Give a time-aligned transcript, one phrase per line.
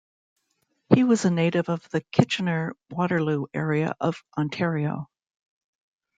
[0.95, 5.11] He was a native of the Kitchener-Waterloo area of Ontario.